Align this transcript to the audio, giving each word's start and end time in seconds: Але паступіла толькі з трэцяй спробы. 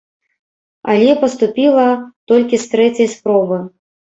Але 0.93 1.11
паступіла 1.25 1.85
толькі 2.33 2.63
з 2.65 2.73
трэцяй 2.75 3.07
спробы. 3.17 3.63